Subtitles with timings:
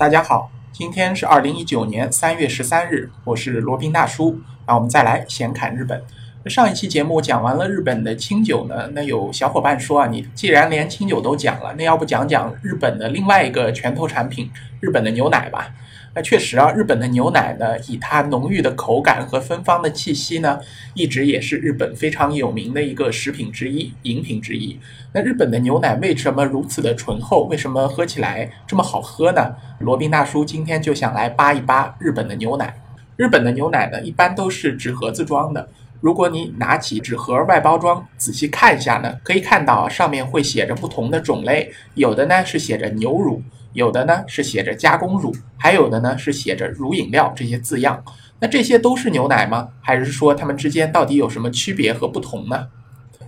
[0.00, 4.38] 大家好，今天是二零一九年三月十三日，我是罗宾大叔。
[4.64, 6.00] 那我们再来闲侃日本。
[6.46, 14.48] 上一期节目讲完了日本的清酒呢，那有小伙伴说啊，你既然连清酒都讲了，那要不讲讲日本的另外一个拳头产品——
[14.78, 15.74] 日本的牛奶吧？
[16.14, 20.58] 那确实啊，日本的牛奶呢，以它浓郁的口感和芬芳的气息呢，
[20.94, 24.78] 一直也是日本非常有名的一个食品之一、饮品之一。
[25.12, 27.44] 那日本的牛奶为什么如此的醇厚？
[27.44, 29.54] 为什么喝起来这么好喝呢？
[29.78, 32.74] 罗宾大叔今天就想来扒一扒日本的牛奶。
[33.16, 35.68] 日本的牛奶呢，一般都是纸盒子装的。
[36.00, 48.02] 如果你拿起纸盒外包装仔细看一下呢，可以看到上面会写着不同的种类，有的呢是写着牛乳，有的呢是写着加工乳，还有的呢是写着乳饮料这些字样。
[48.40, 49.68] 那这些都是牛奶吗？
[49.80, 52.68] 还是说它们之间到底有什么区别和不同呢？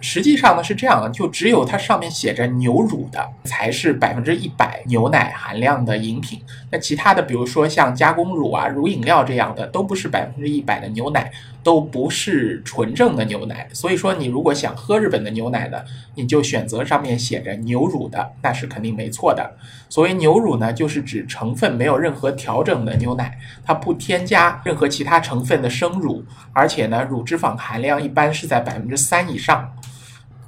[0.02, 6.40] 实际上呢是这样的，就只有它上面写着牛乳的才是百分之一百牛奶含量的饮品。
[6.70, 11.30] 那其他的，比如说像加工乳啊、乳饮料这样的，都不是百分之一百的牛奶，
[11.62, 13.68] 都不是纯正的牛奶。
[13.72, 15.78] 所以说，你如果想喝日本的牛奶呢，
[16.14, 19.56] 你就选择上面写着牛乳的，那是肯定没错的。
[19.88, 29.72] 所谓牛乳呢，就是指成分没有任何调整的牛奶，它不添加任何其他成分的生乳，而且呢，乳脂肪含量一般是在百分之三以上。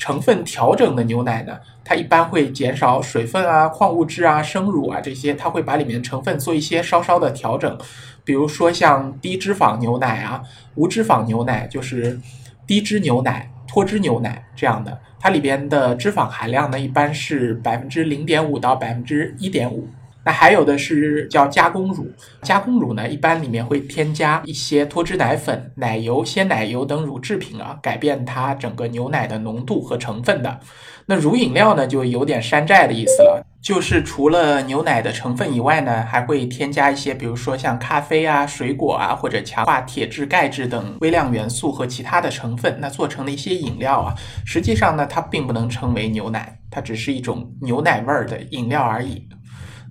[0.02, 7.78] 成分调整的牛奶呢，它一般会减少水分啊、矿物质啊、生乳啊这些，它会把里面成分做一些稍稍的调整。
[8.24, 10.42] 比如说像低脂肪牛奶啊、
[10.74, 12.18] 无脂肪牛奶，就是
[12.66, 19.88] 低脂牛奶、脱脂牛奶这样的，它里边的脂肪含量呢一般是百分之零点五到百分之一点五。
[20.24, 22.10] 那还有的是叫加工乳，
[22.42, 30.60] 加工乳呢，一般里面会添加一些脱脂奶粉、奶油、鲜奶油等乳制品啊，改变它整个牛奶的浓度和成分的。
[31.06, 44.14] 那乳饮料呢，就有点山寨的意思了，就是除了牛奶的成分以外呢，还会添加一些，比如说像咖啡啊、水果啊，或者强化铁质、钙质等微量元素和其他的成分，那做成的一些饮料啊，
[44.46, 49.28] 实际上呢，它并不能称为牛奶，它只是一种牛奶味儿的饮料而已。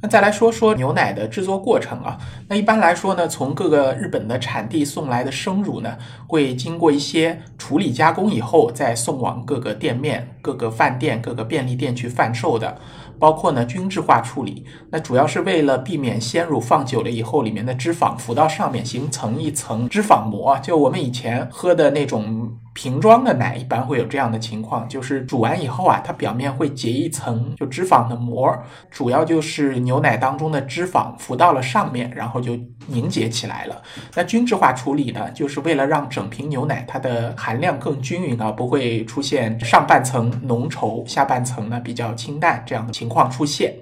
[0.02, 2.18] 那再来说说牛奶的制作过程啊，
[2.48, 5.96] 那一般来说呢，从各个日本的产地送来的生乳呢，
[6.28, 12.78] 会经过一些处理加工以后，再送往各个店面、各个饭店、各个便利店去贩售的，
[13.20, 22.58] 包括呢均质化处理，那主要是为了避免鲜乳放久了以后，里面的脂肪浮到上面，形成一层脂肪膜，就我们以前喝的那种。
[22.74, 28.58] 瓶装的奶一般会有这样的情况，就是煮完以后啊，它表面会结一层就脂肪的膜，
[28.90, 33.82] 主要就是牛奶当中的脂肪浮到了上面，然后就凝结起来了。
[34.16, 43.74] 那均质化处理呢，就是为了让整瓶牛奶它的含量更均匀啊，不会出现上半层浓稠，下半层呢比较清淡这样的情况出现。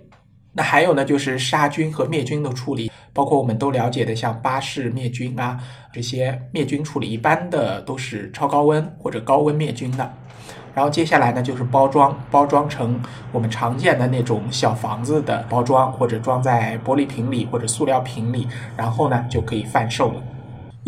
[0.54, 5.60] 那还有呢，就是杀菌和灭菌的处理，包括我们都了解的，像巴氏灭菌啊，
[5.94, 10.14] 这些灭菌处理一般的都是超高温或者高温灭菌的。
[10.74, 13.00] 然后接下来呢，就是包装，包装成
[13.32, 20.22] 我们常见的那种小房子的包装，或者装在玻璃瓶里或者塑料瓶里，然后呢就可以贩售了。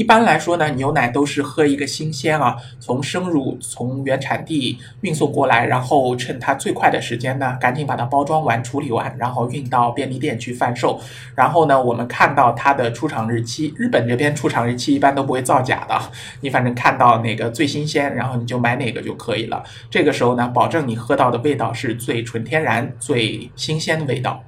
[0.01, 10.99] 一般来说呢，牛奶都是喝一个新鲜啊，从生乳从原产地运送过来，然后趁它最快的时间呢，赶紧把它包装完、处理完，然后运到便利店去贩售。
[11.35, 16.01] 然后呢，我们看到它的出厂日期，日本这边出厂日期一般都不会造假的，
[16.39, 19.63] 你反正看到哪个最新鲜，然后你就买哪个就可以了。
[19.91, 24.43] 这个时候呢，保证你喝到的味道是最纯天然、最新鲜的味道。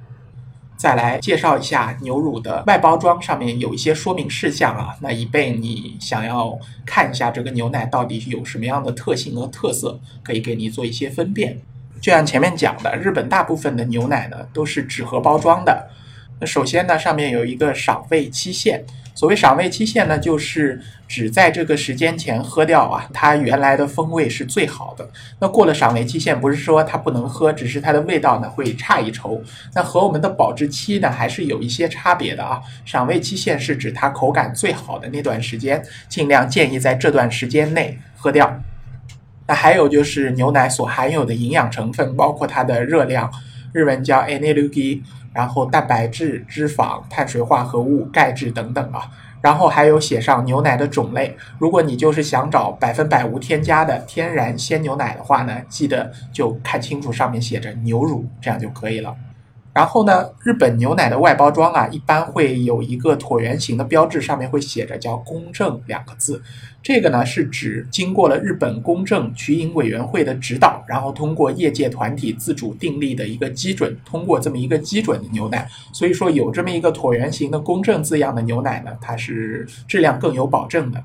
[0.84, 11.58] 再来介绍一下牛乳的外包装，上面有一些说明事项啊，那以备你想要看一下这个牛奶到底有什么样的特性和特色，可以给你做一些分辨。
[12.02, 15.88] 就像前面讲的，日本大部分的牛奶呢都是纸盒包装的。
[16.38, 18.84] 那首先呢，上面有一个赏味期限。
[19.14, 25.08] 所谓赏味期限呢，就是只在这个时间前喝掉啊，它原来的风味是最好的。
[25.38, 29.40] 那过了赏味期限，不是说它不能喝，只是它的味道呢会差一筹。
[29.72, 32.60] 那和我们的保质期呢还是有一些差别的啊。
[32.84, 38.60] 赏味期限是指它口感最好的那段时间，尽量建议在这段时间内喝掉。
[39.46, 43.30] 那还有就是牛奶所含有的营养成分，包括它的热量，
[43.72, 45.02] 日文叫 energy。
[45.34, 49.10] 然后蛋白质、脂肪、碳水化合物、钙质等等啊，
[49.42, 51.36] 然后还有写上牛奶的种类。
[51.58, 59.14] 如果你就是想找百分百无添加的天然鲜牛奶的话呢，记得就看清楚上面写着牛乳，这样就可以了。
[59.74, 66.40] 然后呢，日本牛奶的外包装啊，一般会有一个椭圆形的标志，上面会写着叫“公正”两个字。
[66.80, 81.02] 这个呢是指经过了日本公正取饮委员会的指导，然后通过业界团体自主订立的一个基准，通过这么一个基准的牛奶，所以说有这么一个椭圆形的“公正”字样的牛奶呢，它是质量更有保证的。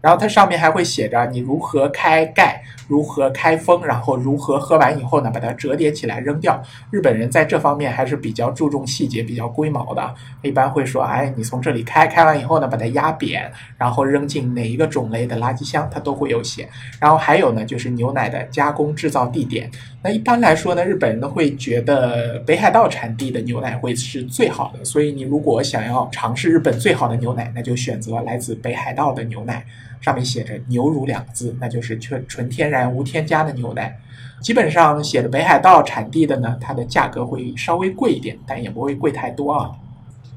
[0.00, 6.62] 然后它上面还会写着你如何开盖，如何开封，然后如何喝完以后呢，把它折叠起来扔掉。
[6.90, 10.14] 日本人在这方面还是比较注重细节、比较龟毛的。
[10.42, 16.68] 一般会说，哎，你从这里开，开完以后呢，把它压扁，然后扔进哪一个种类的垃圾箱，它都会有写。
[17.00, 19.68] 然后还有呢，就是牛奶的加工制造地点。
[20.00, 24.84] 那一般来说呢，日本人呢会觉得北海道产地的牛奶会是最好的。
[24.84, 29.64] 所以你如果想要尝试日本最好的牛奶，那就选择来自北海道的牛奶。
[30.00, 33.98] 上面写着“牛乳”两个字，那就是纯纯天然无添加的牛奶。
[34.40, 39.70] 基本上写着北海道产地的呢，它的价格会稍微贵一点，但也不会贵太多啊。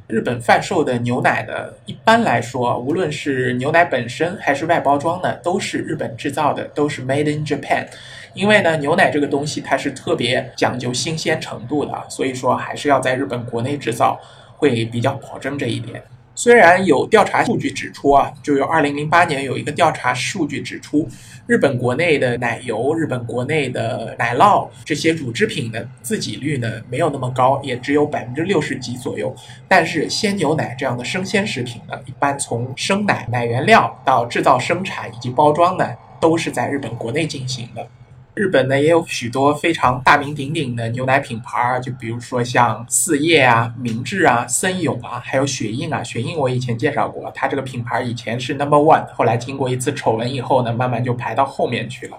[0.08, 1.54] 日本贩售的牛奶呢，
[1.86, 7.86] 一般来说，无论是牛奶本身还是外包装呢，都是日本制造的，都是 Made in Japan。
[8.34, 14.20] 因为呢，牛奶这个东西它是特别讲究新鲜程度的，所以说还是要在日本国内制造，
[14.58, 16.04] 会比较保证这一点。
[16.34, 21.08] 虽然有调查数据指出啊，就有二零零八年有一个调查数据指出，
[21.46, 29.36] 日本国内的奶油、日本国内的奶酪这些乳制品的自给率呢没有那么高，也只有百分之六十几左右。
[29.68, 37.86] 但是鲜牛奶这样的生鲜食品呢，一般从生奶、奶原料到制造、生产以及包装呢，都是在日本国内进行的。
[38.34, 46.02] 日本呢也有许多非常大名鼎鼎的牛奶品牌儿，就比如说像四叶啊、明治啊、森永啊，还有雪印啊。
[46.02, 52.18] 雪印我以前介绍过，它这个品牌以前是 number one，后来经过一次丑闻以后呢，慢慢就排到后面去了。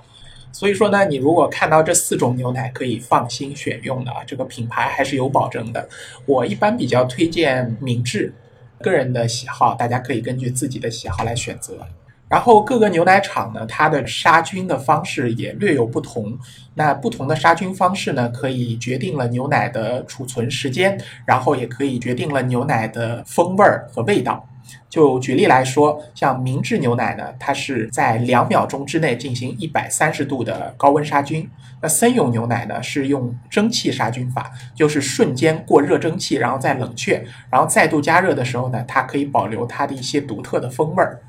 [0.52, 5.88] 所以说呢，你如果看到这四种牛奶可以放心选用的啊，这个品牌还是有保证的。
[6.26, 8.34] 我一般比较推荐明治，
[8.82, 11.86] 个人的喜好，大家可以根据自己的喜好来选择。
[12.32, 16.34] 然后各个牛奶厂呢，它的杀菌的方式也略有不同。
[16.74, 24.48] 那不同的杀菌方式呢，可以决定了牛奶的储存时间，然后也可以决定了牛奶的风味儿和味道。
[24.88, 31.46] 就举例来说，像明治牛奶呢，它是在两秒钟之内进行一百三十度的高温杀菌。
[31.82, 41.20] 那森永牛奶呢，是用蒸汽杀菌法，就是瞬间过热蒸汽，然后再冷却，然后再度加热的时候呢，它可以保留它的一些独特的风味儿。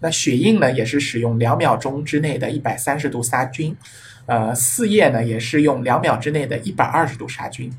[0.00, 3.76] 那血印呢，也是使用两秒钟之内的一百三十度杀菌，
[4.26, 7.72] 呃，四叶呢也是用两秒之内的一百二十度杀菌。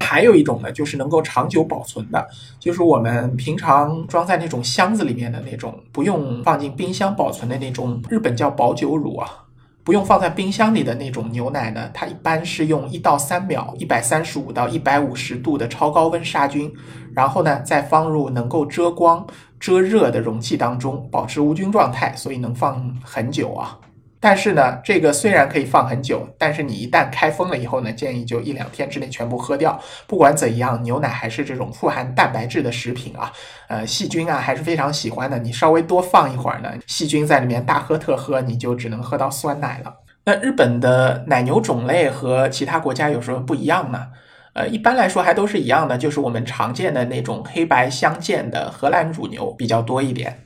[0.00, 2.28] 还有一种呢，就是能够长久保存的，
[2.60, 9.45] 就是我们平常装在那种箱子里面的那种，不用放进冰箱保存的那种，日本叫保酒乳啊。
[9.86, 16.74] 不用放在冰箱里的那种牛奶呢，它一般是用一到三秒，一百三十五到一百五十度的超高温杀菌，
[17.14, 19.24] 然后呢再放入能够遮光、
[19.60, 23.78] 遮热的容器当中，保持无菌状态，所以能放很久啊。
[24.18, 29.78] 但是呢，这个虽然可以放很久，但是你一旦开封了以后呢，建议就一两天之内全部喝掉。
[30.06, 33.30] 不管怎样，牛奶还是这种富含蛋白质的食品啊，
[33.68, 35.38] 呃，细菌啊还是非常喜欢的。
[35.38, 39.94] 你稍微多放一会儿呢，细菌在里面大喝特喝，你就只能喝到酸奶了。
[40.24, 44.06] 那日本的奶牛种类和其他国家有什么不一样呢？
[44.54, 50.45] 呃，一般来说还都是一样的，就是我们常见的那种黑白相间的荷兰乳牛比较多一点。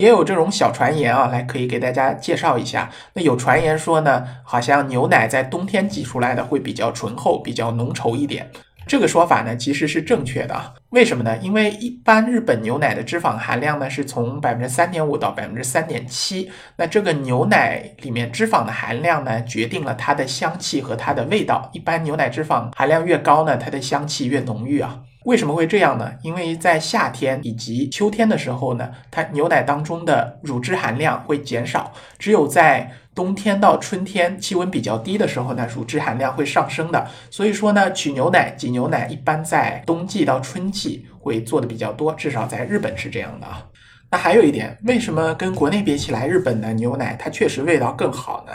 [0.00, 2.90] 也有这种小传言啊，来可以给大家介绍一下。
[3.12, 8.50] 那有传言说呢，好像牛奶在冬天挤出来的会比较醇厚、比较浓稠一点。
[8.86, 10.58] 这个说法呢，其实是正确的。
[10.88, 11.36] 为什么呢？
[11.42, 16.50] 因为一般日本牛奶的脂肪含量呢，是从百分之三点五到百分之三点七。
[16.76, 21.68] 那这个牛奶里面脂肪的含量呢，决定了它的香气和它的味道。
[21.74, 25.00] 一般牛奶脂肪含量越高呢，它的香气越浓郁啊。
[25.24, 26.10] 为什么会这样呢？
[26.22, 37.06] 因为在夏天以及秋天的时候呢，它牛奶当中的乳汁含量会减少，只有在冬天到春天气温比较低的时候呢，乳汁含量会上升的。
[37.30, 43.66] 所以说呢，取牛奶、挤牛奶一般在冬季到春季会做的比较多，至少在日本是这样的啊。
[44.10, 48.52] 那还有一点，为什么跟国内比起来，日本的牛奶它确实味道更好呢？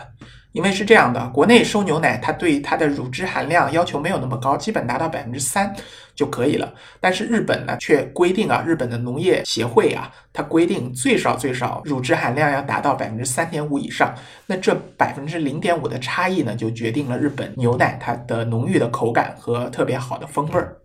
[0.56, 5.76] 因为是这样的，国内收牛奶，它对它的乳汁含量要求没有那么高，基本达到百分之三
[6.16, 6.74] 就可以了。
[7.02, 14.16] 但是日本呢，却规定啊，日本的农业协会啊，它规定最少最少乳汁含量要达到百分之三点五以上。
[14.46, 20.78] 那这百分之零点五的差异呢，就决定了日本牛奶它的浓郁的口感和特别好的风味儿。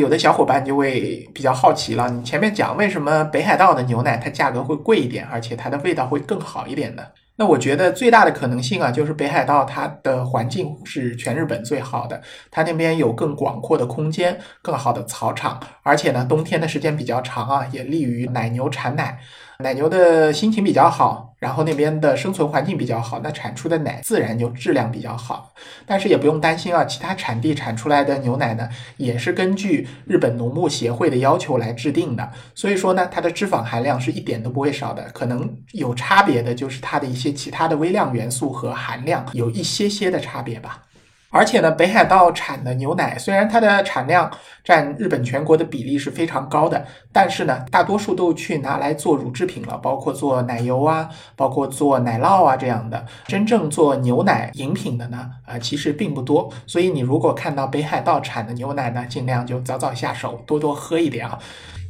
[0.00, 7.02] 有的小伙伴就会比较好奇了，你前面讲为什么北海道的牛奶它价格会贵一点，而且它的味道会更好一点呢？
[7.38, 19.20] 那我觉得最大的可能性啊，就是北海道它的环境是全日本最好的，它那边有更广阔的空间、更好的草场，而且呢，冬天的时间比较长啊，也利于奶牛产奶。
[19.60, 25.52] 奶牛的心情比较好，然后那边的生存环境比较好，那产出的奶自然就质量比较好。
[25.84, 32.30] 但是也不用担心啊，其他产地产出来的牛奶呢，也是根据日本农牧协会的要求来制定的。
[32.54, 35.02] 所以说呢，它的脂肪含量是一点都不会少的。
[35.12, 40.84] 可能有差别的就是它的一些其他的微量元素和含量有一些些的差别吧。
[41.30, 44.30] 而且呢，北海道产的牛奶虽然它的产量
[44.64, 53.04] 占日本全国的比例是非常高的，但是呢，大多数都去拿来做乳制品了，包括做奶油啊，包括做奶酪啊这样的。
[53.26, 56.50] 真正做牛奶饮品的呢，啊，其实并不多。
[56.66, 61.38] 所以你如果看到北海道产的牛奶呢，尽量就早早下手，多多喝一点啊。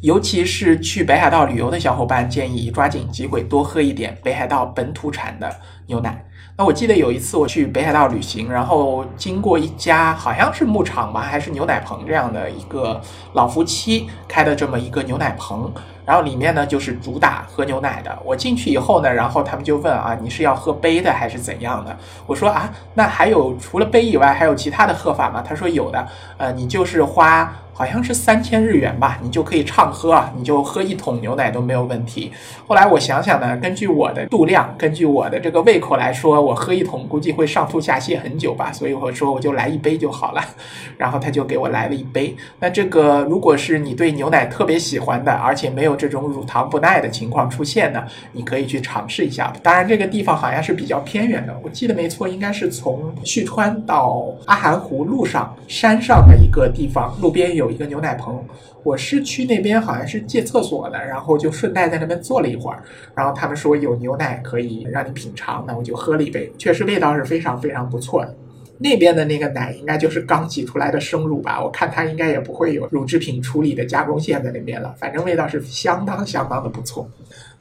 [0.01, 5.53] 尤其是去北海道旅游的小伙伴，建议抓紧机会多喝一点北海道本土产的
[5.87, 6.25] 牛奶。
[6.61, 13.01] 那我记得有一次我去北海道旅行，然后经过一家好像是牧场吧，还是牛奶棚这样的一个
[13.35, 15.73] 老夫妻开的这么一个牛奶棚，
[16.05, 18.19] 然后里面呢就是主打喝牛奶的。
[18.25, 21.97] 我进去以后呢，然后他们就问啊，你是要喝杯的还是怎样的？
[22.27, 25.41] 我说啊，那还有除了杯以外，还有其他的喝法吗？
[25.41, 27.55] 他说有的，呃，你就是花。
[27.79, 32.33] 好像是三千日元吧，你就可以畅喝啊，你就喝一桶牛奶都没有问题。
[32.67, 40.45] 后来我想想呢，根据我的度量，根据我的这个胃口来说，我喝一桶估计会上吐下泻很久吧，所以我说我就来一杯就好了。
[40.99, 42.37] 然后他就给我来了一杯。
[42.59, 49.53] 那这个如果是你对牛奶特别喜欢的，而且没有这种乳糖不耐的情况出现呢，你可以去尝试一下。
[49.63, 57.68] 当然这个地方好像是比较偏远的，我记得没错，应该是从旭川到阿寒湖路上山上的一个地方，路边有。
[57.69, 58.43] 有一个牛奶棚，
[58.83, 62.83] 我是去那边好像是借厕所的，然后就顺带在那边坐了一会儿，
[63.15, 68.35] 然后他们说有牛奶可以让你品尝，那我就喝了一杯，确实味道是非常非常不错的。
[68.79, 77.07] 那边的那个奶应该就是刚挤出来的生乳吧，我看它应该也不会有乳制品处理的加工线在那边了，反正味道是相当相当的不错。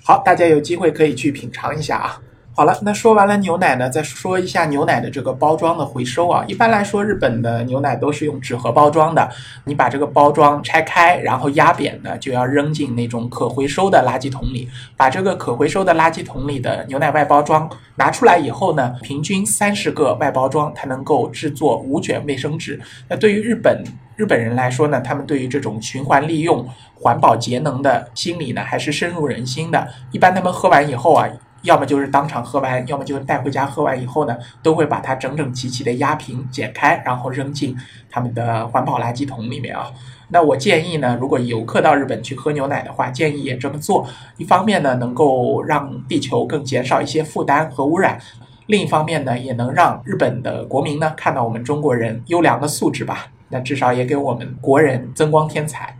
[0.05, 2.21] 好，大家有机会可以去品尝一下啊。
[2.57, 6.43] 好了，那说完了牛奶呢，再说一下牛奶的这个包装的回收啊。
[6.47, 9.29] 一般来说，日本的牛奶都是用纸盒包装的。
[9.65, 14.67] 你把这个包装拆开，然后压扁呢，就要扔进那种可回收的垃圾桶里。
[14.95, 22.81] 把这个可回收的垃圾桶里的牛奶外包装拿出来以后呢，平均三十个外包装才能够制作五卷卫生纸。
[23.07, 23.83] 那对于日本
[24.15, 29.87] 日本人来说呢，他们对于这种循环利用、环保节能的心理呢，还是深入人心的。
[30.11, 31.29] 一般他们喝完以后啊。
[31.63, 37.75] 要么就是当场喝完，要么就是带回家喝完以后呢，都会把它整整齐齐的压平、剪开，然后扔进
[38.09, 39.91] 他们的环保垃圾桶里面啊。
[40.29, 44.05] 那我建议呢，如果游客到日本去喝牛奶的话，建议也这么做。
[44.37, 48.17] 一方面呢，能够让地球更减少一些负担和污染；
[48.65, 53.27] 另一方面呢，也能让日本的国民呢看到我们中国人优良的素质吧。
[53.49, 55.97] 那至少也给我们国人增光添彩。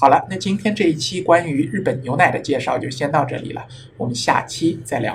[0.00, 3.62] 好了，那今天这一期关于日本牛奶的介绍就先到这里了，
[3.98, 5.12] 我们下期再聊。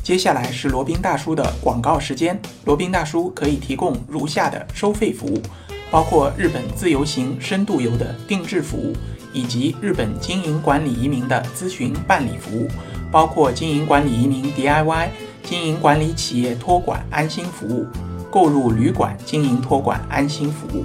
[0.00, 5.42] 接下来是罗宾大叔的广告时间，罗宾大叔可以提供如下的收费服务，
[5.90, 8.92] 包括日本自由行、深度游的定制服务，
[9.32, 12.68] 以及日本经营管理移民的咨询办理服务，
[13.10, 15.08] 包括经营管理移民 DIY、
[15.42, 17.84] 经营管理企业托管安心服务、
[18.30, 20.84] 购入旅馆经营托管安心服务。